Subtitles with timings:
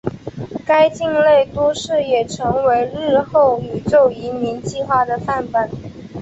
[0.65, 5.69] 该舰内都市也成为日后宇宙移民计画的范本。